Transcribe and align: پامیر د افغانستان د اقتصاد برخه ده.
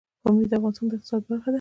پامیر 0.23 0.47
د 0.51 0.53
افغانستان 0.57 0.85
د 0.89 0.93
اقتصاد 0.95 1.21
برخه 1.29 1.47
ده. 1.49 1.49